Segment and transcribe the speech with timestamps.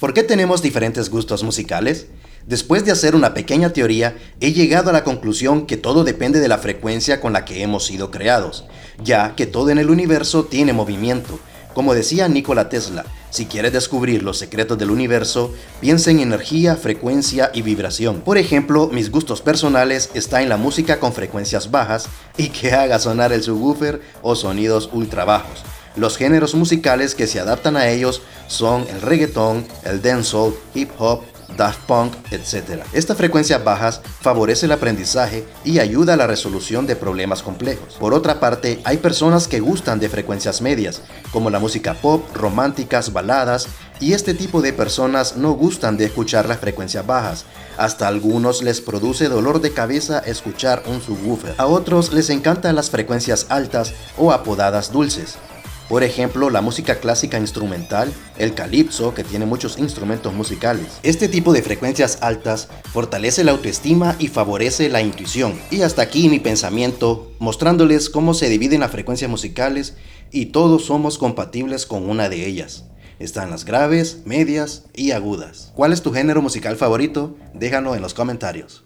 [0.00, 2.06] ¿Por qué tenemos diferentes gustos musicales?
[2.46, 6.46] Después de hacer una pequeña teoría, he llegado a la conclusión que todo depende de
[6.46, 8.64] la frecuencia con la que hemos sido creados,
[9.02, 11.40] ya que todo en el universo tiene movimiento.
[11.74, 17.50] Como decía Nikola Tesla, si quieres descubrir los secretos del universo, piensa en energía, frecuencia
[17.52, 18.20] y vibración.
[18.20, 23.00] Por ejemplo, mis gustos personales están en la música con frecuencias bajas y que haga
[23.00, 25.64] sonar el subwoofer o sonidos ultra bajos.
[25.98, 31.22] Los géneros musicales que se adaptan a ellos son el reggaeton, el dancehall, hip hop,
[31.56, 32.84] Daft Punk, etc.
[32.92, 37.96] Esta frecuencia bajas favorece el aprendizaje y ayuda a la resolución de problemas complejos.
[37.98, 43.12] Por otra parte, hay personas que gustan de frecuencias medias, como la música pop, románticas,
[43.12, 43.66] baladas,
[43.98, 47.44] y este tipo de personas no gustan de escuchar las frecuencias bajas.
[47.76, 51.56] Hasta a algunos les produce dolor de cabeza escuchar un subwoofer.
[51.58, 55.38] A otros les encantan las frecuencias altas o apodadas dulces.
[55.88, 60.98] Por ejemplo, la música clásica instrumental, el calipso, que tiene muchos instrumentos musicales.
[61.02, 65.58] Este tipo de frecuencias altas fortalece la autoestima y favorece la intuición.
[65.70, 69.96] Y hasta aquí mi pensamiento, mostrándoles cómo se dividen las frecuencias musicales
[70.30, 72.84] y todos somos compatibles con una de ellas.
[73.18, 75.72] Están las graves, medias y agudas.
[75.74, 77.34] ¿Cuál es tu género musical favorito?
[77.54, 78.84] Déjalo en los comentarios.